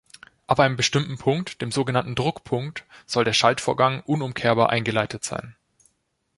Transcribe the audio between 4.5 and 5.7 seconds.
eingeleitet sein.